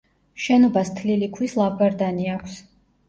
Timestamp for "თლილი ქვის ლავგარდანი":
1.01-2.29